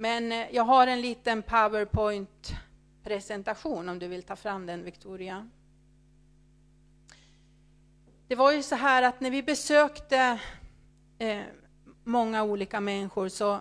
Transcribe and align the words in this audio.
Men 0.00 0.32
eh, 0.32 0.46
jag 0.50 0.64
har 0.64 0.86
en 0.86 1.00
liten 1.00 1.42
powerpoint-presentation 1.42 3.88
om 3.88 3.98
du 3.98 4.08
vill 4.08 4.22
ta 4.22 4.36
fram 4.36 4.66
den, 4.66 4.84
Victoria. 4.84 5.48
Det 8.28 8.34
var 8.34 8.52
ju 8.52 8.62
så 8.62 8.74
här 8.74 9.02
att 9.02 9.20
när 9.20 9.30
vi 9.30 9.42
besökte 9.42 10.40
eh, 11.18 11.42
många 12.04 12.42
olika 12.42 12.80
människor 12.80 13.28
så, 13.28 13.60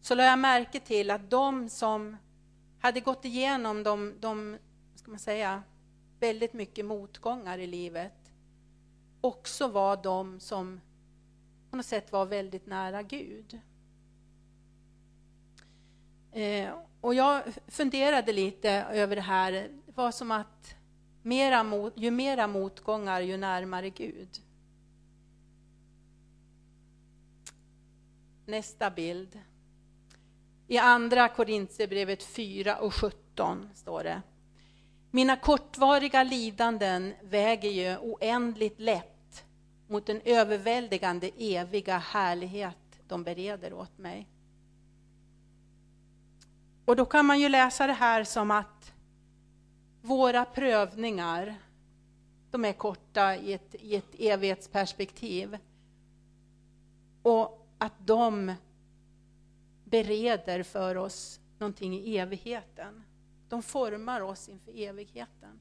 så 0.00 0.14
lade 0.14 0.28
jag 0.28 0.38
märke 0.38 0.80
till 0.80 1.10
att 1.10 1.30
de 1.30 1.68
som 1.68 2.16
hade 2.80 3.00
gått 3.00 3.24
igenom 3.24 3.82
de, 3.82 4.14
de 4.20 4.58
ska 4.94 5.10
man 5.10 5.20
säga, 5.20 5.62
väldigt 6.20 6.52
mycket 6.52 6.84
motgångar 6.84 7.58
i 7.58 7.66
livet 7.66 8.32
också 9.20 9.68
var 9.68 9.96
de 9.96 10.40
som 10.40 10.80
på 11.70 11.76
något 11.76 11.86
sätt 11.86 12.12
var 12.12 12.26
väldigt 12.26 12.66
nära 12.66 13.02
Gud. 13.02 13.60
Eh, 16.32 16.70
och 17.00 17.14
jag 17.14 17.42
funderade 17.68 18.32
lite 18.32 18.70
över 18.70 19.16
det 19.16 19.22
här. 19.22 19.52
Det 19.52 19.92
var 19.94 20.10
som 20.10 20.30
att 20.30 20.74
mera 21.22 21.62
mot, 21.62 21.92
ju 21.96 22.10
mera 22.10 22.46
motgångar, 22.46 23.20
ju 23.20 23.36
närmare 23.36 23.90
Gud. 23.90 24.28
Nästa 28.46 28.90
bild. 28.90 29.38
I 30.68 30.78
andra 30.78 31.28
Korintierbrevet 31.28 32.22
4 32.22 32.76
och 32.76 32.94
17 32.94 33.68
står 33.74 34.04
det. 34.04 34.22
Mina 35.10 35.36
kortvariga 35.36 36.22
lidanden 36.22 37.14
väger 37.22 37.70
ju 37.70 37.96
oändligt 37.96 38.80
lätt 38.80 39.44
mot 39.86 40.06
den 40.06 40.20
överväldigande 40.24 41.30
eviga 41.38 41.98
härlighet 41.98 42.76
de 43.08 43.24
bereder 43.24 43.72
åt 43.72 43.98
mig. 43.98 44.28
Och 46.84 46.96
då 46.96 47.04
kan 47.04 47.26
man 47.26 47.40
ju 47.40 47.48
läsa 47.48 47.86
det 47.86 47.92
här 47.92 48.24
som 48.24 48.50
att 48.50 48.92
våra 50.02 50.44
prövningar, 50.44 51.54
de 52.50 52.64
är 52.64 52.72
korta 52.72 53.36
i 53.36 53.52
ett, 53.52 53.74
i 53.74 53.96
ett 53.96 54.14
evighetsperspektiv. 54.18 55.58
Och 57.22 57.68
att 57.78 58.06
de 58.06 58.54
bereder 59.84 60.62
för 60.62 60.96
oss 60.96 61.40
någonting 61.58 61.94
i 61.94 62.16
evigheten. 62.16 63.02
De 63.48 63.62
formar 63.62 64.20
oss 64.20 64.48
inför 64.48 64.78
evigheten. 64.78 65.60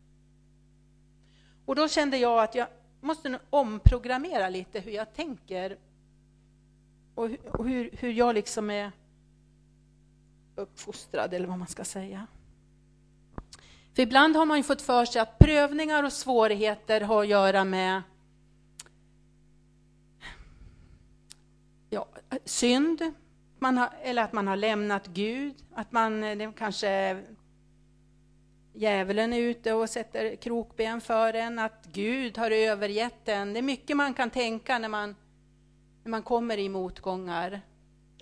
Och 1.65 1.75
då 1.75 1.87
kände 1.87 2.17
jag 2.17 2.43
att 2.43 2.55
jag 2.55 2.67
måste 3.01 3.39
omprogrammera 3.49 4.49
lite 4.49 4.79
hur 4.79 4.91
jag 4.91 5.13
tänker 5.13 5.77
och 7.15 7.29
hur, 7.65 7.89
hur 7.97 8.11
jag 8.11 8.35
liksom 8.35 8.69
är 8.69 8.91
uppfostrad, 10.61 11.33
eller 11.33 11.47
vad 11.47 11.59
man 11.59 11.67
ska 11.67 11.83
säga. 11.83 12.27
För 13.95 14.03
ibland 14.03 14.35
har 14.35 14.45
man 14.45 14.57
ju 14.57 14.63
fått 14.63 14.81
för 14.81 15.05
sig 15.05 15.21
att 15.21 15.39
prövningar 15.39 16.03
och 16.03 16.13
svårigheter 16.13 17.01
har 17.01 17.21
att 17.21 17.27
göra 17.27 17.63
med 17.63 18.01
ja, 21.89 22.07
synd, 22.45 23.13
man 23.59 23.77
har, 23.77 23.89
eller 24.01 24.23
att 24.23 24.33
man 24.33 24.47
har 24.47 24.55
lämnat 24.55 25.07
Gud, 25.07 25.55
att 25.73 25.91
man 25.91 26.23
eh, 26.23 26.37
det 26.37 26.53
kanske 26.57 27.23
djävulen 28.73 29.33
är 29.33 29.39
ute 29.39 29.73
och 29.73 29.89
sätter 29.89 30.35
krokben 30.35 31.01
för 31.01 31.33
en, 31.33 31.59
att 31.59 31.87
Gud 31.93 32.37
har 32.37 32.51
övergett 32.51 33.27
en. 33.27 33.53
Det 33.53 33.59
är 33.59 33.63
mycket 33.63 33.97
man 33.97 34.13
kan 34.13 34.29
tänka 34.29 34.79
när 34.79 34.89
man, 34.89 35.15
när 36.03 36.09
man 36.11 36.23
kommer 36.23 36.57
i 36.57 36.69
motgångar. 36.69 37.61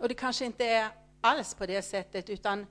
Och 0.02 0.08
det 0.08 0.14
kanske 0.14 0.46
inte 0.46 0.66
är 0.66 0.90
alls 1.22 1.54
på 1.54 1.66
det 1.66 1.82
sättet, 1.82 2.30
utan 2.30 2.66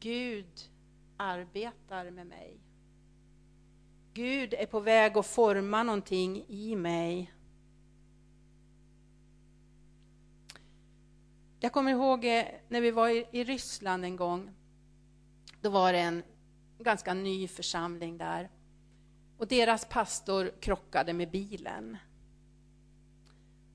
Gud 0.00 0.70
arbetar 1.16 2.10
med 2.10 2.26
mig. 2.26 2.60
Gud 4.14 4.54
är 4.54 4.66
på 4.66 4.80
väg 4.80 5.18
att 5.18 5.26
forma 5.26 5.82
någonting 5.82 6.44
i 6.48 6.76
mig. 6.76 7.34
Jag 11.60 11.72
kommer 11.72 11.92
ihåg 11.92 12.24
eh, 12.24 12.44
när 12.68 12.80
vi 12.80 12.90
var 12.90 13.08
i 13.34 13.44
Ryssland 13.44 14.04
en 14.04 14.16
gång. 14.16 14.50
Då 15.60 15.70
var 15.70 15.92
det 15.92 15.98
en 15.98 16.22
ganska 16.78 17.14
ny 17.14 17.48
församling 17.48 18.18
där. 18.18 18.50
Och 19.36 19.48
deras 19.48 19.84
pastor 19.84 20.52
krockade 20.60 21.12
med 21.12 21.30
bilen. 21.30 21.96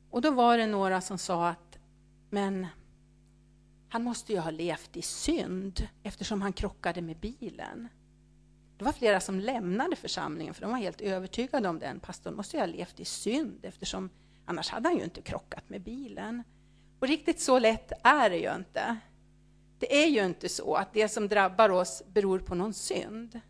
Och 0.09 0.21
då 0.21 0.31
var 0.31 0.57
det 0.57 0.67
några 0.67 1.01
som 1.01 1.17
sa 1.17 1.49
att, 1.49 1.79
men 2.29 2.67
han 3.89 4.03
måste 4.03 4.33
ju 4.33 4.39
ha 4.39 4.51
levt 4.51 4.97
i 4.97 5.01
synd 5.01 5.87
eftersom 6.03 6.41
han 6.41 6.53
krockade 6.53 7.01
med 7.01 7.17
bilen. 7.17 7.87
Det 8.77 8.85
var 8.85 8.91
flera 8.91 9.19
som 9.19 9.39
lämnade 9.39 9.95
församlingen 9.95 10.53
för 10.53 10.61
de 10.61 10.71
var 10.71 10.77
helt 10.77 11.01
övertygade 11.01 11.69
om 11.69 11.79
den 11.79 11.99
pastorn 11.99 12.35
måste 12.35 12.57
ju 12.57 12.61
ha 12.61 12.67
levt 12.67 12.99
i 12.99 13.05
synd 13.05 13.59
eftersom 13.61 14.09
annars 14.45 14.69
hade 14.69 14.89
han 14.89 14.97
ju 14.97 15.03
inte 15.03 15.21
krockat 15.21 15.69
med 15.69 15.81
bilen. 15.81 16.43
Och 16.99 17.07
riktigt 17.07 17.39
så 17.39 17.59
lätt 17.59 17.91
är 18.03 18.29
det 18.29 18.37
ju 18.37 18.55
inte. 18.55 18.97
Det 19.79 20.03
är 20.03 20.07
ju 20.07 20.25
inte 20.25 20.49
så 20.49 20.75
att 20.75 20.93
det 20.93 21.09
som 21.09 21.27
drabbar 21.27 21.69
oss 21.69 22.03
beror 22.07 22.39
på 22.39 22.55
någon 22.55 22.73
synd. 22.73 23.41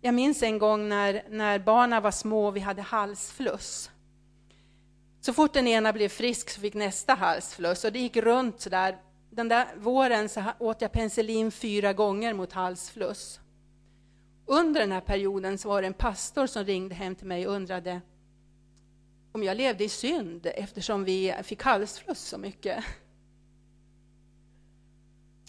Jag 0.00 0.14
minns 0.14 0.42
en 0.42 0.58
gång 0.58 0.88
när, 0.88 1.22
när 1.30 1.58
barnen 1.58 2.02
var 2.02 2.10
små 2.10 2.46
och 2.46 2.56
vi 2.56 2.60
hade 2.60 2.82
halsfluss. 2.82 3.90
Så 5.20 5.32
fort 5.32 5.52
den 5.52 5.66
ena 5.66 5.92
blev 5.92 6.08
frisk 6.08 6.50
så 6.50 6.60
fick 6.60 6.74
nästa 6.74 7.14
halsfluss 7.14 7.84
och 7.84 7.92
det 7.92 7.98
gick 7.98 8.16
runt 8.16 8.60
sådär. 8.60 8.98
Den 9.30 9.48
där 9.48 9.66
våren 9.76 10.28
så 10.28 10.44
åt 10.58 10.80
jag 10.80 10.92
penicillin 10.92 11.50
fyra 11.50 11.92
gånger 11.92 12.34
mot 12.34 12.52
halsfluss. 12.52 13.40
Under 14.46 14.80
den 14.80 14.92
här 14.92 15.00
perioden 15.00 15.58
så 15.58 15.68
var 15.68 15.82
det 15.82 15.86
en 15.86 15.94
pastor 15.94 16.46
som 16.46 16.64
ringde 16.64 16.94
hem 16.94 17.14
till 17.14 17.26
mig 17.26 17.46
och 17.46 17.54
undrade 17.54 18.00
om 19.32 19.42
jag 19.42 19.56
levde 19.56 19.84
i 19.84 19.88
synd 19.88 20.46
eftersom 20.54 21.04
vi 21.04 21.34
fick 21.42 21.62
halsfluss 21.62 22.20
så 22.20 22.38
mycket. 22.38 22.84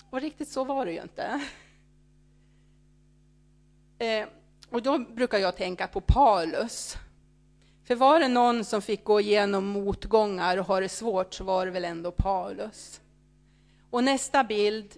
Och 0.09 0.21
riktigt 0.21 0.49
så 0.49 0.63
var 0.63 0.85
det 0.85 0.91
ju 0.91 1.01
inte. 1.01 1.41
Eh, 3.99 4.27
och 4.69 4.81
då 4.81 4.99
brukar 4.99 5.37
jag 5.37 5.57
tänka 5.57 5.87
på 5.87 6.01
Paulus. 6.01 6.97
För 7.83 7.95
var 7.95 8.19
det 8.19 8.27
någon 8.27 8.65
som 8.65 8.81
fick 8.81 9.03
gå 9.03 9.19
igenom 9.19 9.65
motgångar 9.65 10.57
och 10.57 10.65
ha 10.65 10.79
det 10.79 10.89
svårt 10.89 11.33
så 11.33 11.43
var 11.43 11.65
det 11.65 11.71
väl 11.71 11.85
ändå 11.85 12.11
Paulus. 12.11 13.01
Och 13.89 14.03
nästa 14.03 14.43
bild 14.43 14.97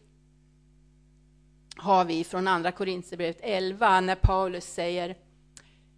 har 1.78 2.06
vi 2.06 2.24
från 2.24 2.48
Andra 2.48 2.72
Korinthierbrevet 2.72 3.40
11 3.42 4.02
när 4.02 4.16
Paulus 4.16 4.66
säger 4.66 5.18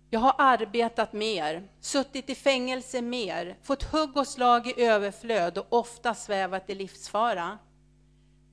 Jag 0.09 0.19
har 0.19 0.35
arbetat 0.37 1.13
mer, 1.13 1.67
suttit 1.79 2.29
i 2.29 2.35
fängelse 2.35 3.01
mer, 3.01 3.57
fått 3.63 3.83
hugg 3.83 4.17
och 4.17 4.27
slag 4.27 4.67
i 4.67 4.81
överflöd 4.81 5.57
och 5.57 5.67
ofta 5.69 6.13
svävat 6.13 6.69
i 6.69 6.75
livsfara. 6.75 7.57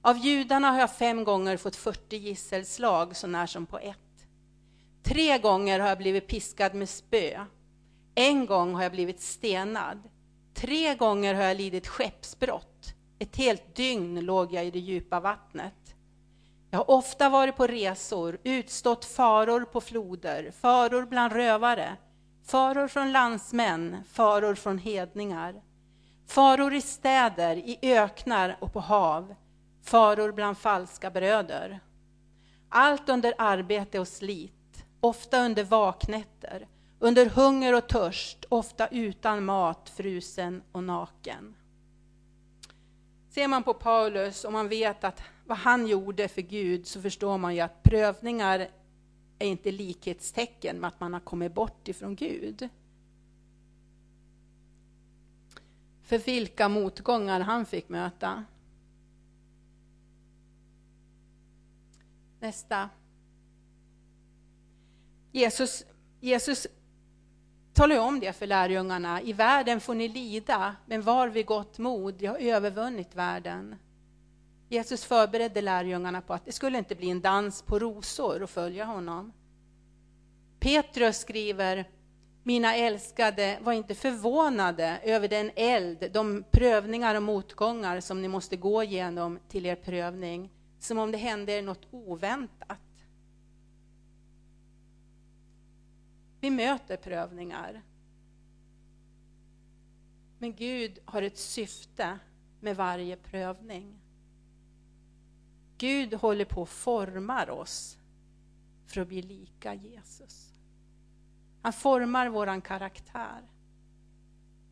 Av 0.03 0.19
judarna 0.19 0.71
har 0.71 0.79
jag 0.79 0.97
fem 0.97 1.25
gånger 1.25 1.57
fått 1.57 1.77
40 1.77 2.17
gisselslag 2.17 3.17
så 3.17 3.27
när 3.27 3.47
som 3.47 3.67
på 3.67 3.79
ett. 3.79 3.99
Tre 5.03 5.39
gånger 5.39 5.81
har 5.81 5.89
jag 5.89 5.99
blivit 5.99 6.29
piskad 6.29 6.75
med 6.75 6.89
spö. 6.89 7.47
En 8.15 8.47
gång 8.47 8.75
har 8.75 8.83
jag 8.83 8.93
blivit 8.93 9.21
stenad. 9.21 10.03
Tre 10.55 10.95
gånger 10.95 11.35
har 11.35 11.43
jag 11.43 11.57
lidit 11.57 11.87
skeppsbrott. 11.87 12.95
Ett 13.19 13.37
helt 13.37 13.77
dygn 13.77 14.21
låg 14.21 14.53
jag 14.53 14.67
i 14.67 14.71
det 14.71 14.79
djupa 14.79 15.21
vattnet. 15.21 15.95
Jag 16.71 16.79
har 16.79 16.91
ofta 16.91 17.29
varit 17.29 17.57
på 17.57 17.67
resor, 17.67 18.39
utstått 18.45 19.05
faror 19.05 19.65
på 19.65 19.81
floder, 19.81 20.51
faror 20.51 21.07
bland 21.07 21.33
rövare, 21.33 21.97
faror 22.45 22.89
från 22.89 23.13
landsmän, 23.13 24.05
faror 24.13 24.55
från 24.55 24.79
hedningar, 24.79 25.63
faror 26.27 26.75
i 26.75 26.81
städer, 26.81 27.57
i 27.57 27.79
öknar 27.83 28.57
och 28.61 28.73
på 28.73 28.81
hav, 28.81 29.35
faror 29.83 30.33
bland 30.33 30.59
falska 30.59 31.11
bröder. 31.11 31.81
Allt 32.69 33.09
under 33.09 33.35
arbete 33.39 33.99
och 33.99 34.09
slit, 34.09 34.85
ofta 35.01 35.39
under 35.45 35.65
vaknätter, 35.65 36.67
under 37.03 37.27
hunger 37.27 37.75
och 37.75 37.89
törst, 37.89 38.45
ofta 38.49 38.89
utan 38.89 39.45
mat, 39.45 39.93
frusen 39.97 40.63
och 40.73 40.85
naken. 40.85 41.55
Ser 43.29 43.49
man 43.49 43.63
på 43.63 43.75
Paulus 43.75 44.45
och 44.45 44.53
man 44.53 44.69
vet 44.69 45.05
att 45.05 45.23
vad 45.47 45.59
han 45.59 45.87
gjorde 45.87 46.29
för 46.29 46.43
Gud 46.43 46.87
så 46.87 47.01
förstår 47.01 47.39
man 47.39 47.55
ju 47.55 47.61
att 47.61 47.83
prövningar 47.83 48.69
är 49.39 49.47
inte 49.47 49.71
likhetstecken 49.71 50.81
med 50.81 50.89
att 50.89 51.01
man 51.01 51.13
har 51.13 51.21
kommit 51.21 51.55
bort 51.55 51.89
ifrån 51.89 52.17
Gud. 52.17 52.69
För 56.03 56.19
vilka 56.19 56.69
motgångar 56.69 57.41
han 57.41 57.67
fick 57.67 57.89
möta. 57.89 58.45
Nästa. 62.41 62.91
Jesus, 65.33 65.85
Jesus 66.21 66.67
talar 67.83 67.99
om 67.99 68.21
det 68.21 68.33
för 68.33 68.47
lärjungarna. 68.47 69.23
I 69.23 69.33
världen 69.33 69.81
får 69.81 69.95
ni 69.95 70.09
lida, 70.09 70.77
men 70.87 71.03
var 71.03 71.29
vid 71.29 71.47
gott 71.47 71.79
mod. 71.79 72.23
Jag 72.23 72.33
har 72.33 72.39
övervunnit 72.39 73.15
världen. 73.15 73.77
Jesus 74.69 75.05
förberedde 75.05 75.61
lärjungarna 75.61 76.21
på 76.21 76.35
att 76.35 76.45
det 76.45 76.53
skulle 76.53 76.79
inte 76.79 76.95
bli 76.95 77.11
en 77.11 77.21
dans 77.21 77.63
på 77.63 77.79
rosor 77.79 78.43
att 78.43 78.51
följa 78.51 78.85
honom. 78.85 79.33
Petrus 80.61 81.19
skriver, 81.19 81.85
mina 82.43 82.77
älskade, 82.77 83.59
var 83.63 83.73
inte 83.73 83.95
förvånade 83.95 85.01
över 85.03 85.29
den 85.29 85.51
eld, 85.57 86.11
de 86.13 86.45
prövningar 86.51 87.15
och 87.15 87.23
motgångar 87.23 88.01
som 88.01 88.23
ni 88.23 88.29
måste 88.29 88.57
gå 88.57 88.83
igenom 88.83 89.39
till 89.49 89.67
er 89.67 89.77
prövning, 89.77 90.51
som 90.81 90.99
om 90.99 91.13
det 91.13 91.19
hände 91.19 91.53
er 91.53 91.63
något 91.63 91.87
oväntat. 91.91 92.79
Vi 96.43 96.51
möter 96.51 96.97
prövningar. 96.97 97.83
Men 100.39 100.55
Gud 100.55 100.99
har 101.05 101.23
ett 101.23 101.39
syfte 101.39 102.19
med 102.61 102.77
varje 102.77 103.17
prövning. 103.17 103.99
Gud 105.79 106.15
håller 106.15 106.45
på 106.45 106.63
att 106.63 106.69
formar 106.69 107.51
oss 107.51 107.99
för 108.87 109.01
att 109.01 109.09
bli 109.09 109.23
lika 109.23 109.75
Jesus. 109.75 110.53
Han 111.63 111.73
formar 111.73 112.29
vår 112.29 112.61
karaktär. 112.61 113.49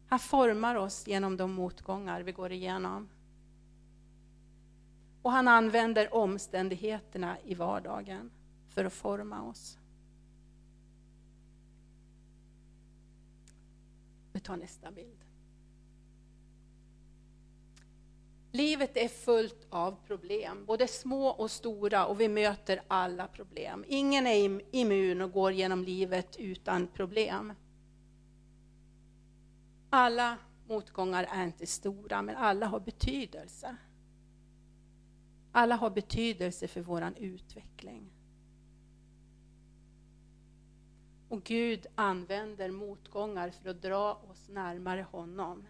Han 0.08 0.18
formar 0.18 0.74
oss 0.74 1.06
genom 1.06 1.36
de 1.36 1.52
motgångar 1.52 2.22
vi 2.22 2.32
går 2.32 2.52
igenom. 2.52 3.08
Och 5.22 5.32
han 5.32 5.48
använder 5.48 6.14
omständigheterna 6.14 7.36
i 7.44 7.54
vardagen 7.54 8.30
för 8.68 8.84
att 8.84 8.92
forma 8.92 9.42
oss. 9.42 9.79
Vi 14.32 14.40
tar 14.40 14.56
nästa 14.56 14.90
bild. 14.90 15.24
Livet 18.52 18.96
är 18.96 19.08
fullt 19.08 19.66
av 19.70 19.96
problem, 20.06 20.64
både 20.66 20.88
små 20.88 21.28
och 21.28 21.50
stora, 21.50 22.06
och 22.06 22.20
vi 22.20 22.28
möter 22.28 22.82
alla 22.88 23.26
problem. 23.26 23.84
Ingen 23.88 24.26
är 24.26 24.62
immun 24.70 25.20
och 25.20 25.32
går 25.32 25.52
genom 25.52 25.84
livet 25.84 26.36
utan 26.36 26.86
problem. 26.86 27.52
Alla 29.90 30.38
motgångar 30.68 31.28
är 31.30 31.44
inte 31.44 31.66
stora, 31.66 32.22
men 32.22 32.36
alla 32.36 32.66
har 32.66 32.80
betydelse. 32.80 33.76
Alla 35.52 35.76
har 35.76 35.90
betydelse 35.90 36.68
för 36.68 36.80
vår 36.80 37.12
utveckling. 37.16 38.10
Och 41.30 41.42
Gud 41.44 41.86
använder 41.94 42.70
motgångar 42.70 43.50
för 43.50 43.70
att 43.70 43.82
dra 43.82 44.20
oss 44.30 44.48
närmare 44.48 45.06
honom. 45.10 45.66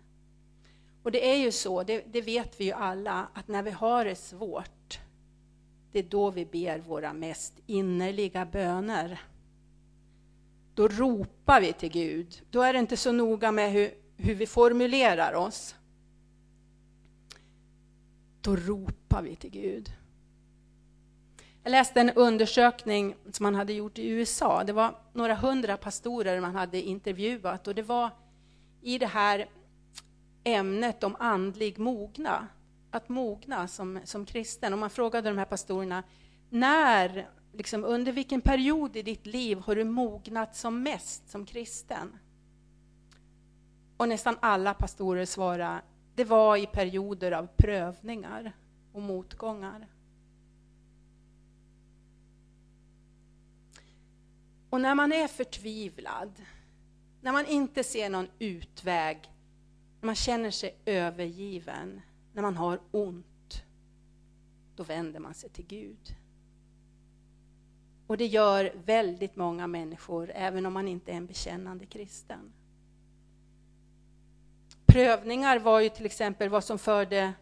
Och 1.02 1.12
det 1.12 1.30
är 1.30 1.36
ju 1.36 1.52
så, 1.52 1.82
det, 1.82 2.04
det, 2.12 2.20
vet 2.20 2.60
vi 2.60 2.64
ju 2.64 2.72
alla, 2.72 3.28
att 3.34 3.48
när 3.48 3.62
vi 3.62 3.70
har 3.70 4.04
det 4.04 4.14
svårt, 4.14 5.00
det 5.92 5.98
är 5.98 6.02
då 6.02 6.30
vi 6.30 6.46
ber 6.46 6.78
våra 6.78 7.12
mest 7.12 7.54
innerliga 7.66 8.46
böner. 8.46 9.20
Då 10.74 10.88
ropar 10.88 11.60
vi 11.60 11.72
till 11.72 11.92
Gud. 11.92 12.42
Då 12.50 12.62
är 12.62 12.72
det 12.72 12.78
inte 12.78 12.96
så 12.96 13.12
noga 13.12 13.52
med 13.52 13.72
hur, 13.72 13.90
hur 14.16 14.34
vi 14.34 14.46
formulerar 14.46 15.34
oss. 15.34 15.74
Då 18.40 18.56
ropar 18.56 19.22
vi 19.22 19.36
till 19.36 19.50
Gud. 19.50 19.92
Jag 21.62 21.70
läste 21.70 22.00
en 22.00 22.10
undersökning 22.10 23.16
som 23.32 23.44
man 23.44 23.54
hade 23.54 23.72
gjort 23.72 23.98
i 23.98 24.08
USA. 24.08 24.64
Det 24.64 24.72
var 24.72 24.94
några 25.12 25.34
hundra 25.34 25.76
pastorer 25.76 26.40
man 26.40 26.54
hade 26.54 26.82
intervjuat 26.82 27.68
och 27.68 27.74
det 27.74 27.82
var 27.82 28.10
i 28.82 28.98
det 28.98 29.06
här 29.06 29.48
ämnet 30.44 31.04
om 31.04 31.16
andlig 31.18 31.78
mogna, 31.78 32.48
att 32.90 33.08
mogna 33.08 33.68
som, 33.68 34.00
som 34.04 34.26
kristen. 34.26 34.72
Och 34.72 34.78
man 34.78 34.90
frågade 34.90 35.30
de 35.30 35.38
här 35.38 35.44
pastorerna, 35.44 36.02
när, 36.50 37.28
liksom, 37.52 37.84
under 37.84 38.12
vilken 38.12 38.40
period 38.40 38.96
i 38.96 39.02
ditt 39.02 39.26
liv 39.26 39.58
har 39.58 39.74
du 39.74 39.84
mognat 39.84 40.56
som 40.56 40.82
mest 40.82 41.30
som 41.30 41.46
kristen? 41.46 42.18
Och 43.96 44.08
nästan 44.08 44.36
alla 44.40 44.74
pastorer 44.74 45.24
svarade, 45.24 45.80
det 46.14 46.24
var 46.24 46.56
i 46.56 46.66
perioder 46.66 47.32
av 47.32 47.48
prövningar 47.56 48.52
och 48.92 49.02
motgångar. 49.02 49.86
Och 54.70 54.80
när 54.80 54.94
man 54.94 55.12
är 55.12 55.28
förtvivlad, 55.28 56.42
när 57.20 57.32
man 57.32 57.46
inte 57.46 57.84
ser 57.84 58.10
någon 58.10 58.28
utväg 58.38 59.30
när 60.00 60.06
man 60.06 60.14
känner 60.14 60.50
sig 60.50 60.76
övergiven, 60.84 62.00
när 62.32 62.42
man 62.42 62.56
har 62.56 62.80
ont, 62.90 63.62
då 64.76 64.82
vänder 64.82 65.20
man 65.20 65.34
sig 65.34 65.50
till 65.50 65.66
Gud. 65.66 66.16
Och 68.06 68.16
det 68.16 68.26
gör 68.26 68.72
väldigt 68.84 69.36
många 69.36 69.66
människor, 69.66 70.30
även 70.34 70.66
om 70.66 70.72
man 70.72 70.88
inte 70.88 71.12
är 71.12 71.16
en 71.16 71.26
bekännande 71.26 71.86
kristen. 71.86 72.52
Prövningar 74.86 75.58
var 75.58 75.80
ju 75.80 75.88
till 75.88 76.06
exempel 76.06 76.48
vad 76.48 76.64
som 76.64 76.78
förde, 76.78 77.32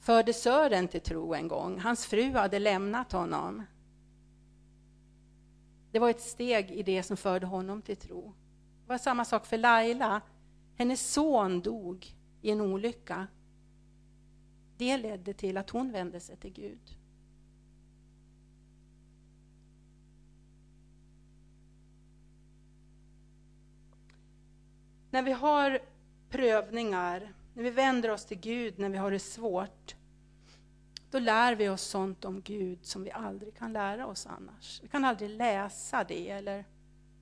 förde 0.00 0.32
Sören 0.32 0.88
till 0.88 1.00
tro 1.00 1.34
en 1.34 1.48
gång. 1.48 1.80
Hans 1.80 2.06
fru 2.06 2.32
hade 2.32 2.58
lämnat 2.58 3.12
honom. 3.12 3.62
Det 5.92 5.98
var 5.98 6.10
ett 6.10 6.20
steg 6.20 6.70
i 6.70 6.82
det 6.82 7.02
som 7.02 7.16
förde 7.16 7.46
honom 7.46 7.82
till 7.82 7.96
tro. 7.96 8.34
Det 8.82 8.88
var 8.88 8.98
samma 8.98 9.24
sak 9.24 9.46
för 9.46 9.58
Laila. 9.58 10.20
Hennes 10.76 11.12
son 11.12 11.60
dog 11.60 12.16
i 12.42 12.50
en 12.50 12.60
olycka. 12.60 13.26
Det 14.76 14.96
ledde 14.96 15.34
till 15.34 15.56
att 15.56 15.70
hon 15.70 15.92
vände 15.92 16.20
sig 16.20 16.36
till 16.36 16.52
Gud. 16.52 16.96
När 25.10 25.22
vi 25.22 25.32
har 25.32 25.78
prövningar, 26.28 27.34
när 27.54 27.62
vi 27.62 27.70
vänder 27.70 28.10
oss 28.10 28.26
till 28.26 28.40
Gud 28.40 28.78
när 28.78 28.88
vi 28.88 28.98
har 28.98 29.10
det 29.10 29.18
svårt, 29.18 29.96
då 31.10 31.18
lär 31.18 31.54
vi 31.54 31.68
oss 31.68 31.82
sånt 31.82 32.24
om 32.24 32.40
Gud 32.40 32.86
som 32.86 33.04
vi 33.04 33.10
aldrig 33.10 33.54
kan 33.54 33.72
lära 33.72 34.06
oss 34.06 34.26
annars. 34.26 34.80
Vi 34.82 34.88
kan 34.88 35.04
aldrig 35.04 35.30
läsa 35.30 36.04
det 36.04 36.30
eller 36.30 36.64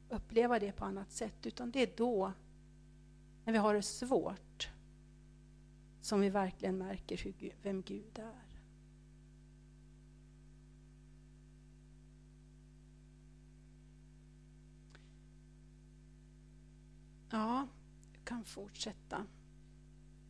uppleva 0.09 0.59
det 0.59 0.73
på 0.73 0.85
annat 0.85 1.13
sätt, 1.13 1.47
utan 1.47 1.71
det 1.71 1.83
är 1.83 1.97
då 1.97 2.33
när 3.45 3.53
vi 3.53 3.59
har 3.59 3.75
det 3.75 3.83
svårt, 3.83 4.71
som 6.01 6.21
vi 6.21 6.31
verkligen 6.31 6.79
märker 6.79 7.17
hur, 7.17 7.57
vem 7.63 7.83
Gud 7.83 8.19
är. 8.19 8.45
Ja, 17.31 17.67
jag 18.13 18.25
kan 18.25 18.45
fortsätta. 18.45 19.27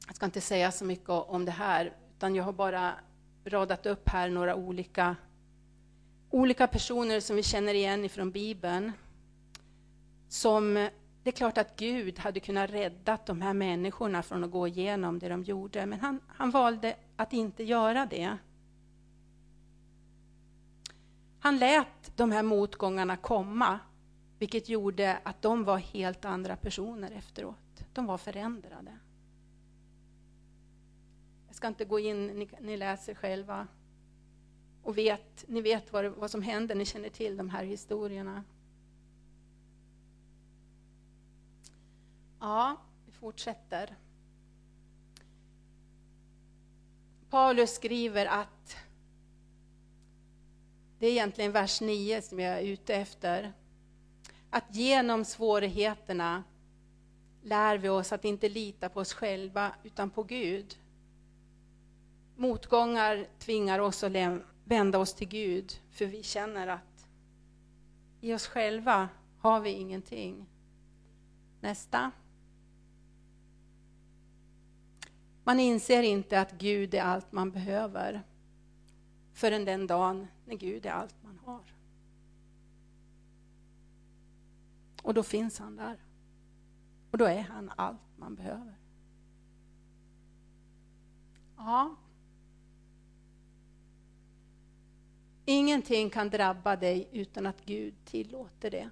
Jag 0.06 0.16
ska 0.16 0.26
inte 0.26 0.40
säga 0.40 0.72
så 0.72 0.84
mycket 0.84 1.08
om 1.08 1.44
det 1.44 1.52
här, 1.52 1.96
utan 2.16 2.34
jag 2.34 2.44
har 2.44 2.52
bara 2.52 2.94
radat 3.48 3.86
upp 3.86 4.08
här 4.08 4.30
några 4.30 4.54
olika, 4.54 5.16
olika 6.30 6.66
personer 6.66 7.20
som 7.20 7.36
vi 7.36 7.42
känner 7.42 7.74
igen 7.74 8.04
ifrån 8.04 8.30
Bibeln, 8.30 8.92
som 10.28 10.88
det 11.22 11.30
är 11.30 11.36
klart 11.36 11.58
att 11.58 11.76
Gud 11.76 12.18
hade 12.18 12.40
kunnat 12.40 12.70
rädda 12.70 13.18
de 13.26 13.42
här 13.42 13.54
människorna 13.54 14.22
från 14.22 14.44
att 14.44 14.50
gå 14.50 14.66
igenom 14.66 15.18
det 15.18 15.28
de 15.28 15.42
gjorde, 15.42 15.86
men 15.86 16.00
han, 16.00 16.20
han 16.28 16.50
valde 16.50 16.96
att 17.16 17.32
inte 17.32 17.64
göra 17.64 18.06
det. 18.06 18.36
Han 21.40 21.58
lät 21.58 22.16
de 22.16 22.32
här 22.32 22.42
motgångarna 22.42 23.16
komma, 23.16 23.78
vilket 24.38 24.68
gjorde 24.68 25.18
att 25.22 25.42
de 25.42 25.64
var 25.64 25.78
helt 25.78 26.24
andra 26.24 26.56
personer 26.56 27.10
efteråt. 27.10 27.84
De 27.92 28.06
var 28.06 28.18
förändrade. 28.18 28.98
Jag 31.58 31.60
ska 31.60 31.68
inte 31.68 31.84
gå 31.84 31.98
in, 31.98 32.26
ni, 32.26 32.48
ni 32.60 32.76
läser 32.76 33.14
själva. 33.14 33.66
Och 34.82 34.98
vet, 34.98 35.44
ni 35.48 35.60
vet 35.60 35.92
vad, 35.92 36.04
vad 36.04 36.30
som 36.30 36.42
händer, 36.42 36.74
ni 36.74 36.84
känner 36.84 37.08
till 37.08 37.36
de 37.36 37.50
här 37.50 37.64
historierna. 37.64 38.44
Ja, 42.40 42.76
vi 43.06 43.12
fortsätter. 43.12 43.96
Paulus 47.30 47.74
skriver 47.74 48.26
att 48.26 48.76
det 50.98 51.06
är 51.06 51.10
egentligen 51.10 51.52
vers 51.52 51.80
9 51.80 52.22
som 52.22 52.40
jag 52.40 52.58
är 52.58 52.62
ute 52.62 52.94
efter. 52.94 53.52
Att 54.50 54.74
genom 54.74 55.24
svårigheterna 55.24 56.44
lär 57.42 57.78
vi 57.78 57.88
oss 57.88 58.12
att 58.12 58.24
inte 58.24 58.48
lita 58.48 58.88
på 58.88 59.00
oss 59.00 59.12
själva 59.12 59.74
utan 59.82 60.10
på 60.10 60.22
Gud. 60.22 60.78
Motgångar 62.40 63.26
tvingar 63.38 63.78
oss 63.78 64.04
att 64.04 64.12
vända 64.64 64.98
oss 64.98 65.14
till 65.14 65.28
Gud, 65.28 65.72
för 65.90 66.06
vi 66.06 66.22
känner 66.22 66.66
att 66.66 67.08
i 68.20 68.34
oss 68.34 68.46
själva 68.46 69.08
har 69.38 69.60
vi 69.60 69.70
ingenting. 69.70 70.46
Nästa. 71.60 72.10
Man 75.44 75.60
inser 75.60 76.02
inte 76.02 76.40
att 76.40 76.52
Gud 76.52 76.94
är 76.94 77.02
allt 77.02 77.32
man 77.32 77.50
behöver 77.50 78.22
förrän 79.32 79.64
den 79.64 79.86
dagen 79.86 80.26
när 80.44 80.56
Gud 80.56 80.86
är 80.86 80.90
allt 80.90 81.16
man 81.22 81.38
har. 81.44 81.74
Och 85.02 85.14
då 85.14 85.22
finns 85.22 85.58
han 85.58 85.76
där. 85.76 85.98
Och 87.10 87.18
då 87.18 87.24
är 87.24 87.42
han 87.42 87.72
allt 87.76 88.00
man 88.16 88.34
behöver. 88.34 88.78
Ja. 91.56 91.96
Ingenting 95.50 96.10
kan 96.10 96.30
drabba 96.30 96.76
dig 96.76 97.08
utan 97.12 97.46
att 97.46 97.64
Gud 97.64 97.94
tillåter 98.04 98.70
det. 98.70 98.90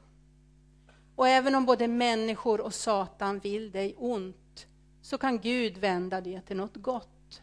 Och 1.17 1.29
även 1.29 1.55
om 1.55 1.67
både 1.67 1.89
människor 1.89 2.61
och 2.61 2.75
Satan 2.75 3.39
vill 3.39 3.71
dig 3.71 3.95
ont, 3.99 4.67
så 5.03 5.19
kan 5.19 5.39
Gud 5.39 5.79
vända 5.79 6.21
det 6.21 6.41
till 6.41 6.57
något 6.57 6.77
gott. 6.77 7.43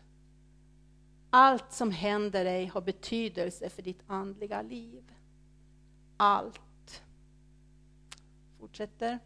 Allt 1.30 1.72
som 1.72 1.92
händer 1.92 2.46
dig 2.46 2.66
har 2.66 2.82
betydelse 2.82 3.70
för 3.70 3.82
ditt 3.82 4.02
andliga 4.08 4.62
liv. 4.62 5.04
Allt. 6.18 7.04
Fortsätter. 8.60 9.20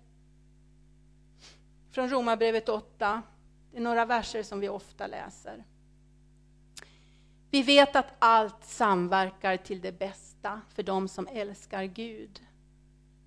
Från 1.92 2.10
Romarbrevet 2.10 2.70
8. 2.70 3.22
Det 3.72 3.78
är 3.78 3.82
några 3.82 4.06
verser 4.06 4.44
som 4.44 4.60
vi 4.60 4.70
ofta 4.70 5.08
läser. 5.08 5.64
Vi 7.50 7.62
vet 7.62 7.96
att 7.96 8.14
allt 8.20 8.66
samverkar 8.66 9.58
till 9.58 9.82
det 9.82 10.00
bästa 10.00 10.62
för 10.70 10.84
dem 10.84 11.08
som 11.08 11.28
älskar 11.28 11.84
Gud. 11.84 12.42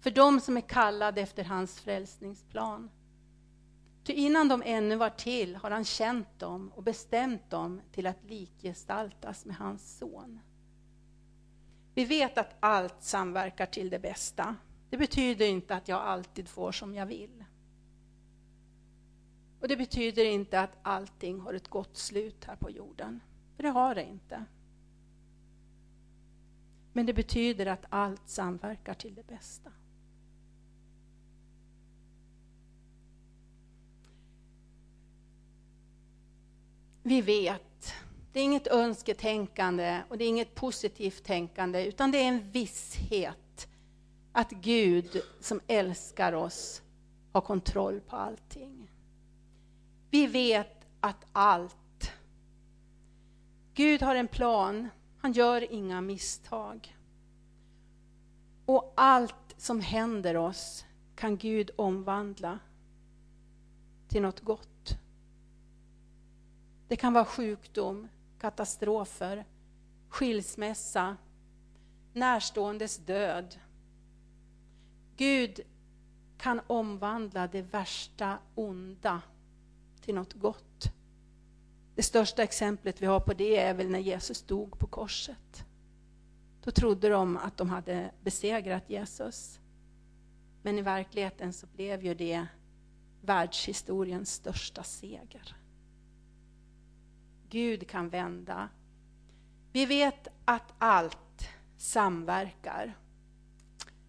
För 0.00 0.10
dem 0.10 0.40
som 0.40 0.56
är 0.56 0.60
kallade 0.60 1.20
efter 1.20 1.44
hans 1.44 1.80
frälsningsplan. 1.80 2.90
Ty 4.04 4.12
innan 4.12 4.48
de 4.48 4.62
ännu 4.66 4.96
var 4.96 5.10
till 5.10 5.56
har 5.56 5.70
han 5.70 5.84
känt 5.84 6.38
dem 6.38 6.72
och 6.74 6.82
bestämt 6.82 7.50
dem 7.50 7.80
till 7.92 8.06
att 8.06 8.24
likgestaltas 8.24 9.44
med 9.44 9.56
hans 9.56 9.98
son. 9.98 10.40
Vi 11.94 12.04
vet 12.04 12.38
att 12.38 12.56
allt 12.60 13.02
samverkar 13.02 13.66
till 13.66 13.90
det 13.90 13.98
bästa. 13.98 14.56
Det 14.90 14.96
betyder 14.96 15.46
inte 15.46 15.74
att 15.74 15.88
jag 15.88 16.00
alltid 16.00 16.48
får 16.48 16.72
som 16.72 16.94
jag 16.94 17.06
vill. 17.06 17.44
Och 19.60 19.68
det 19.68 19.76
betyder 19.76 20.24
inte 20.24 20.60
att 20.60 20.78
allting 20.82 21.40
har 21.40 21.54
ett 21.54 21.68
gott 21.68 21.96
slut 21.96 22.44
här 22.44 22.56
på 22.56 22.70
jorden. 22.70 23.20
För 23.60 23.62
det 23.62 23.70
har 23.70 23.94
det 23.94 24.04
inte. 24.04 24.44
Men 26.92 27.06
det 27.06 27.12
betyder 27.12 27.66
att 27.66 27.84
allt 27.88 28.28
samverkar 28.28 28.94
till 28.94 29.14
det 29.14 29.26
bästa. 29.26 29.72
Vi 37.02 37.20
vet, 37.22 37.94
det 38.32 38.40
är 38.40 38.44
inget 38.44 38.66
önsketänkande 38.66 40.02
och 40.08 40.18
det 40.18 40.24
är 40.24 40.28
inget 40.28 40.54
positivt 40.54 41.24
tänkande, 41.24 41.86
utan 41.86 42.10
det 42.10 42.18
är 42.18 42.28
en 42.28 42.50
visshet 42.50 43.68
att 44.32 44.50
Gud 44.50 45.22
som 45.40 45.60
älskar 45.66 46.32
oss 46.32 46.82
har 47.32 47.40
kontroll 47.40 48.00
på 48.00 48.16
allting. 48.16 48.90
Vi 50.10 50.26
vet 50.26 50.86
att 51.00 51.26
allt 51.32 51.76
Gud 53.74 54.02
har 54.02 54.14
en 54.14 54.28
plan, 54.28 54.88
han 55.18 55.32
gör 55.32 55.72
inga 55.72 56.00
misstag. 56.00 56.96
Och 58.66 58.92
allt 58.96 59.54
som 59.56 59.80
händer 59.80 60.36
oss 60.36 60.84
kan 61.14 61.36
Gud 61.36 61.70
omvandla 61.76 62.58
till 64.08 64.22
något 64.22 64.40
gott. 64.40 64.98
Det 66.88 66.96
kan 66.96 67.12
vara 67.12 67.24
sjukdom, 67.24 68.08
katastrofer, 68.38 69.44
skilsmässa, 70.08 71.16
närståendes 72.12 72.98
död. 72.98 73.58
Gud 75.16 75.60
kan 76.38 76.60
omvandla 76.66 77.46
det 77.46 77.62
värsta 77.62 78.38
onda 78.54 79.22
till 80.00 80.14
något 80.14 80.32
gott. 80.32 80.92
Det 82.00 82.04
största 82.04 82.42
exemplet 82.42 83.02
vi 83.02 83.06
har 83.06 83.20
på 83.20 83.32
det 83.32 83.56
är 83.56 83.74
väl 83.74 83.90
när 83.90 83.98
Jesus 83.98 84.42
dog 84.42 84.78
på 84.78 84.86
korset. 84.86 85.64
Då 86.64 86.70
trodde 86.70 87.08
de 87.08 87.36
att 87.36 87.56
de 87.56 87.70
hade 87.70 88.10
besegrat 88.22 88.90
Jesus. 88.90 89.60
Men 90.62 90.78
i 90.78 90.82
verkligheten 90.82 91.52
så 91.52 91.66
blev 91.66 92.04
ju 92.04 92.14
det 92.14 92.46
världshistoriens 93.20 94.32
största 94.32 94.82
seger. 94.82 95.56
Gud 97.48 97.88
kan 97.88 98.08
vända. 98.08 98.68
Vi 99.72 99.86
vet 99.86 100.28
att 100.44 100.74
allt 100.78 101.48
samverkar. 101.76 102.96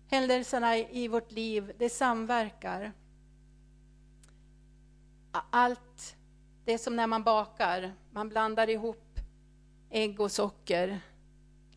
Händelserna 0.07 0.77
i 0.77 1.07
vårt 1.07 1.31
liv, 1.31 1.73
det 1.79 1.89
samverkar. 1.89 2.91
Allt 5.31 6.15
det 6.65 6.73
är 6.73 6.77
som 6.77 6.95
när 6.95 7.07
man 7.07 7.23
bakar. 7.23 7.93
Man 8.11 8.29
blandar 8.29 8.69
ihop 8.69 9.19
ägg 9.89 10.19
och 10.19 10.31
socker, 10.31 10.99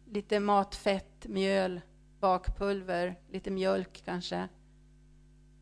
lite 0.07 0.41
matfett, 0.41 1.26
mjöl, 1.26 1.81
bakpulver, 2.21 3.14
lite 3.31 3.50
mjölk 3.50 4.03
kanske. 4.05 4.49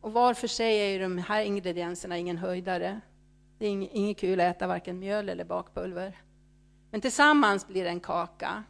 Och 0.01 0.13
var 0.13 0.33
för 0.33 0.47
sig 0.47 0.95
är 0.95 0.99
de 0.99 1.17
här 1.17 1.41
ingredienserna 1.43 2.17
ingen 2.17 2.37
höjdare. 2.37 3.01
Det 3.57 3.65
är 3.65 3.69
inget 3.69 4.17
kul 4.17 4.39
att 4.39 4.55
äta 4.55 4.67
varken 4.67 4.99
mjöl 4.99 5.29
eller 5.29 5.45
bakpulver. 5.45 6.17
Men 6.91 7.01
tillsammans 7.01 7.67
blir 7.67 7.83
det 7.83 7.89
en 7.89 7.99
kaka. 7.99 8.63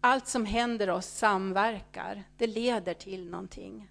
Allt 0.00 0.26
som 0.26 0.44
händer 0.44 0.90
oss 0.90 1.06
samverkar. 1.06 2.24
Det 2.36 2.46
leder 2.46 2.94
till 2.94 3.30
någonting. 3.30 3.88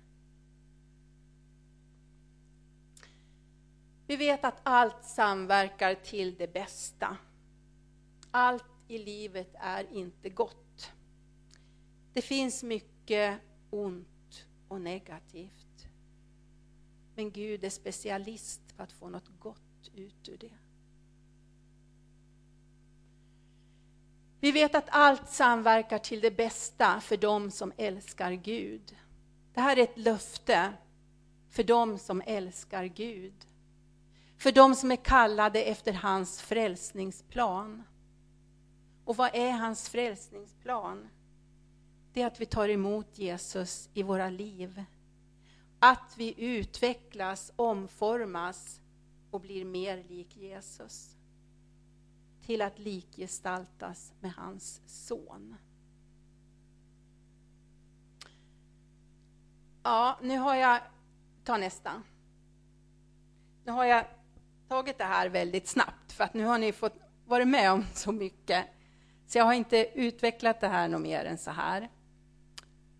Vi 4.08 4.16
vet 4.16 4.46
att 4.46 4.60
allt 4.64 5.04
samverkar 5.04 5.96
till 5.96 6.36
det 6.36 6.54
bästa. 6.54 7.18
Allt 8.32 8.64
i 8.88 8.98
livet 8.98 9.56
är 9.60 9.94
inte 9.94 10.30
gott. 10.30 10.92
Det 12.14 12.22
finns 12.22 12.64
mycket 12.64 13.40
ont 13.70 14.46
och 14.68 14.82
negativt. 14.82 15.88
Men 17.16 17.32
Gud 17.32 17.64
är 17.64 17.70
specialist 17.70 18.62
på 18.78 18.84
att 18.84 18.92
få 18.92 19.10
något 19.10 19.40
gott 19.40 19.90
ut 19.96 20.30
ur 20.30 20.38
det. 20.38 20.54
Vi 24.40 24.52
vet 24.52 24.76
att 24.76 24.88
allt 24.88 25.30
samverkar 25.30 26.00
till 26.00 26.22
det 26.22 26.32
bästa 26.32 27.02
för 27.02 27.18
dem 27.18 27.52
som 27.52 27.74
älskar 27.78 28.32
Gud. 28.32 28.96
Det 29.54 29.62
här 29.62 29.78
är 29.78 29.84
ett 29.84 29.98
löfte 29.98 30.74
för 31.50 31.64
dem 31.64 31.98
som 31.98 32.22
älskar 32.26 32.86
Gud. 32.86 33.34
För 34.46 34.52
de 34.52 34.76
som 34.76 34.92
är 34.92 34.96
kallade 34.96 35.64
efter 35.64 35.94
hans 35.94 36.42
frälsningsplan. 36.42 37.84
Och 39.06 39.16
vad 39.16 39.36
är 39.36 39.52
hans 39.52 39.90
frälsningsplan? 39.90 41.10
Det 42.14 42.22
är 42.22 42.28
att 42.28 42.42
vi 42.42 42.46
tar 42.46 42.70
emot 42.70 43.18
Jesus 43.18 43.90
i 43.94 44.04
våra 44.04 44.30
liv. 44.30 44.84
Att 45.80 46.14
vi 46.18 46.34
utvecklas, 46.38 47.52
omformas 47.56 48.82
och 49.32 49.42
blir 49.42 49.66
mer 49.66 50.04
lik 50.04 50.38
Jesus. 50.38 51.16
Till 52.46 52.62
att 52.62 52.80
likgestaltas 52.80 54.14
med 54.20 54.34
hans 54.34 54.82
son. 54.86 55.56
Ja, 59.84 60.20
nu 60.22 60.38
har 60.38 60.56
jag, 60.56 60.82
ta 61.44 61.58
nästa. 61.58 62.02
Nu 63.64 63.72
har 63.72 63.86
jag 63.86 64.06
tagit 64.68 64.98
det 64.98 65.04
här 65.04 65.30
väldigt 65.30 65.68
snabbt, 65.68 66.12
för 66.12 66.24
att 66.24 66.34
nu 66.34 66.46
har 66.46 66.58
ni 66.58 66.72
fått 66.72 66.98
vara 67.26 67.46
med 67.46 67.72
om 67.72 67.86
så 67.94 68.12
mycket. 68.12 68.66
Så 69.28 69.38
jag 69.38 69.46
har 69.46 69.54
inte 69.54 69.90
utvecklat 69.96 70.62
det 70.62 70.68
här 70.68 70.88
något 70.88 71.02
mer 71.02 71.26
än 71.26 71.38
så 71.38 71.52
här. 71.52 71.90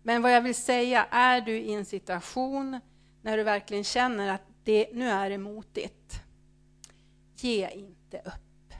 Men 0.02 0.22
vad 0.22 0.32
jag 0.32 0.42
vill 0.42 0.54
säga, 0.54 1.04
är 1.04 1.40
du 1.40 1.58
i 1.58 1.72
en 1.72 1.84
situation 1.84 2.80
när 3.22 3.36
du 3.36 3.42
verkligen 3.42 3.84
känner 3.84 4.28
att 4.28 4.42
det, 4.64 4.88
nu 4.92 5.08
är 5.08 5.30
det 5.30 5.38
motigt. 5.38 6.20
Ge 7.36 7.68
inte 7.68 8.18
upp. 8.18 8.74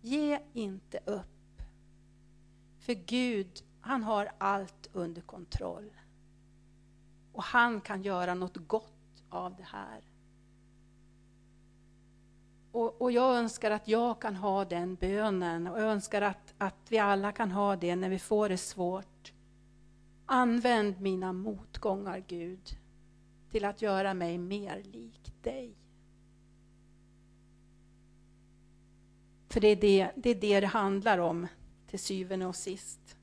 Ge 0.00 0.38
inte 0.52 1.00
upp. 1.04 1.62
För 2.78 2.94
Gud, 2.94 3.62
han 3.80 4.02
har 4.02 4.32
allt 4.38 4.88
under 4.92 5.22
kontroll. 5.22 5.90
Och 7.32 7.42
han 7.42 7.80
kan 7.80 8.02
göra 8.02 8.34
något 8.34 8.56
gott 8.56 9.24
av 9.30 9.56
det 9.56 9.66
här. 9.72 10.09
Och, 12.72 13.02
och, 13.02 13.12
jag 13.12 13.36
önskar 13.36 13.70
att 13.70 13.88
jag 13.88 14.20
kan 14.20 14.36
ha 14.36 14.64
den 14.64 14.94
bönen 14.94 15.66
och 15.66 15.80
jag 15.80 15.86
önskar 15.86 16.22
att, 16.22 16.54
att 16.58 16.76
vi 16.88 16.98
alla 16.98 17.32
kan 17.32 17.50
ha 17.50 17.76
det 17.76 17.96
när 17.96 18.08
vi 18.08 18.18
får 18.18 18.48
det 18.48 18.58
svårt. 18.58 19.32
Använd 20.26 21.00
mina 21.00 21.32
motgångar, 21.32 22.24
Gud, 22.26 22.78
till 23.50 23.64
att 23.64 23.82
göra 23.82 24.14
mig 24.14 24.38
mer 24.38 24.82
lik 24.84 25.32
dig. 25.42 25.74
För 29.48 29.60
det 29.60 29.68
är 29.68 29.76
det 29.76 30.10
det, 30.16 30.30
är 30.30 30.34
det, 30.34 30.60
det 30.60 30.66
handlar 30.66 31.18
om 31.18 31.46
till 31.86 31.98
syvende 31.98 32.46
och 32.46 32.56
sist. 32.56 33.16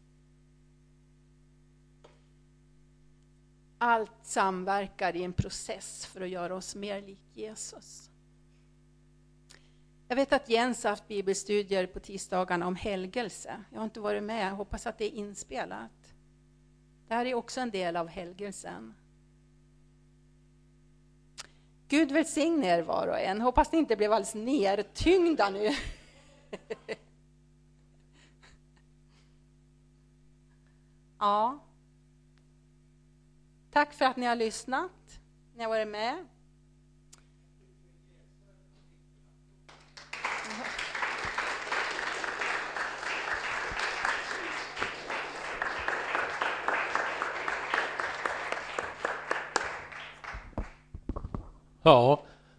Allt 3.78 4.12
samverkar 4.24 5.16
i 5.16 5.24
en 5.24 5.34
process 5.34 6.06
för 6.06 6.22
att 6.22 6.30
göra 6.30 6.56
oss 6.56 6.76
mer 6.76 7.02
lik 7.02 7.24
Jesus. 7.34 8.07
Jag 10.08 10.16
vet 10.16 10.34
att 10.34 10.50
Jens 10.50 10.84
har 10.84 10.90
haft 10.90 11.08
bibelstudier 11.08 11.88
på 11.88 12.00
tisdagarna 12.00 12.68
om 12.68 12.76
helgelse. 12.76 13.64
Jag 13.72 13.80
har 13.80 13.86
inte 13.86 14.00
varit 14.00 14.24
med, 14.24 14.48
jag 14.48 14.56
hoppas 14.56 14.88
att 14.88 14.98
det 14.98 15.06
är 15.06 15.12
inspelat. 15.12 16.14
Det 17.08 17.14
här 17.14 17.26
är 17.26 17.34
också 17.34 17.62
en 17.62 17.72
del 17.72 17.96
av 17.96 18.08
helgelsen. 18.08 18.94
Gud 21.88 22.12
välsigne 22.12 22.68
er 22.68 22.82
var 22.82 23.08
och 23.08 23.20
en. 23.20 23.42
Hoppas 23.42 23.72
ni 23.72 23.78
inte 23.78 23.96
blev 23.96 24.14
alldeles 24.14 24.36
nertyngda 24.36 25.50
nu. 25.50 25.70
ja. 31.20 31.60
Tack 33.72 33.94
för 33.94 34.06
att 34.06 34.18
ni 34.18 34.26
har 34.26 34.36
lyssnat, 34.36 35.20
ni 35.56 35.64
har 35.64 35.70
varit 35.70 35.88
med. 35.88 36.26
Ja, 51.88 52.20